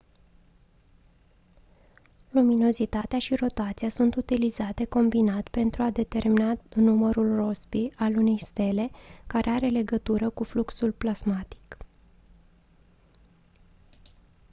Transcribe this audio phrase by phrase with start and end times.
[2.31, 8.89] luminozitatea și rotația sunt utilizate combinat pentru a determina numărul rossby al unei stele
[9.27, 11.77] care are legătură cu fluxul plasmatic